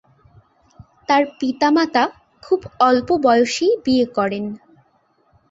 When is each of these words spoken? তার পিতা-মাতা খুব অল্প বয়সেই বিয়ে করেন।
তার 1.09 1.23
পিতা-মাতা 1.39 2.03
খুব 2.43 2.59
অল্প 2.79 3.09
বয়সেই 3.23 3.73
বিয়ে 3.85 4.05
করেন। 4.17 4.45